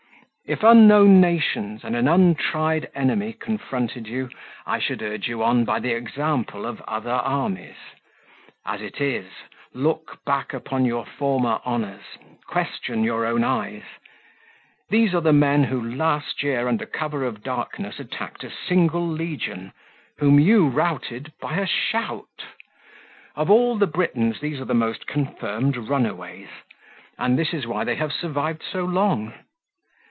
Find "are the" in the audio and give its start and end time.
15.13-15.31, 24.59-24.73